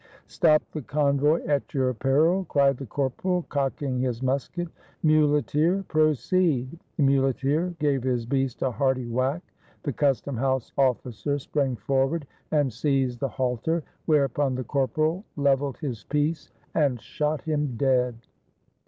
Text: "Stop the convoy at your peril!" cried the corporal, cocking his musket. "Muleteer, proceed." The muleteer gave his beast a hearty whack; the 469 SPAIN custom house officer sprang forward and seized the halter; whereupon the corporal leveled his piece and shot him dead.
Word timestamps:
"Stop 0.25 0.63
the 0.71 0.81
convoy 0.81 1.45
at 1.45 1.75
your 1.75 1.93
peril!" 1.93 2.43
cried 2.45 2.77
the 2.77 2.87
corporal, 2.87 3.43
cocking 3.49 3.99
his 3.99 4.23
musket. 4.23 4.67
"Muleteer, 5.03 5.85
proceed." 5.89 6.79
The 6.97 7.03
muleteer 7.03 7.75
gave 7.77 8.01
his 8.01 8.25
beast 8.25 8.63
a 8.63 8.71
hearty 8.71 9.05
whack; 9.05 9.43
the 9.83 9.91
469 9.91 9.91
SPAIN 10.19 10.33
custom 10.33 10.37
house 10.37 10.71
officer 10.75 11.37
sprang 11.37 11.75
forward 11.75 12.25
and 12.49 12.73
seized 12.73 13.19
the 13.19 13.27
halter; 13.29 13.83
whereupon 14.07 14.55
the 14.55 14.63
corporal 14.63 15.23
leveled 15.37 15.77
his 15.77 16.03
piece 16.05 16.49
and 16.73 16.99
shot 16.99 17.43
him 17.43 17.75
dead. 17.77 18.15